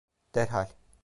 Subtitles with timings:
[0.35, 0.73] Derhal.